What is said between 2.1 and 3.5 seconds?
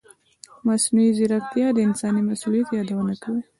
مسؤلیت یادونه کوي.